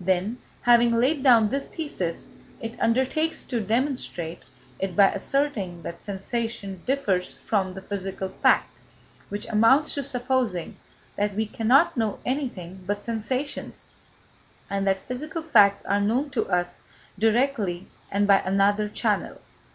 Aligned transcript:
Then, 0.00 0.38
having 0.62 0.92
laid 0.98 1.22
down 1.22 1.50
this 1.50 1.66
thesis, 1.66 2.28
it 2.58 2.80
undertakes 2.80 3.44
to 3.44 3.60
demonstrate 3.60 4.38
it 4.78 4.96
by 4.96 5.10
asserting 5.10 5.82
that 5.82 6.00
sensation 6.00 6.80
differs 6.86 7.34
from 7.44 7.74
the 7.74 7.82
physical 7.82 8.30
fact, 8.30 8.74
which 9.28 9.46
amounts 9.50 9.92
to 9.92 10.02
supposing 10.02 10.78
that 11.16 11.34
we 11.34 11.44
cannot 11.44 11.98
know 11.98 12.18
anything 12.24 12.82
but 12.86 13.02
sensations, 13.02 13.88
and 14.70 14.86
that 14.86 15.06
physical 15.06 15.42
facts 15.42 15.84
are 15.84 16.00
known 16.00 16.30
to 16.30 16.46
us 16.48 16.78
directly 17.18 17.86
and 18.10 18.26
by 18.26 18.38
another 18.38 18.88
channel. 18.88 19.38